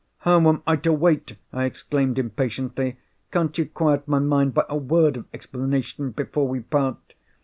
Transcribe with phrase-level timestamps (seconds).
[0.21, 2.97] "How am I to wait!" I exclaimed, impatiently.
[3.31, 7.13] "Can't you quiet my mind by a word of explanation before we part?"